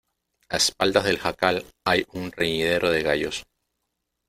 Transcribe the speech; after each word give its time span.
a 0.49 0.55
espaldas 0.57 1.03
del 1.03 1.19
jacal 1.19 1.63
hay 1.85 2.03
un 2.13 2.31
reñidero 2.31 2.89
de 2.89 3.03
gallos. 3.03 3.45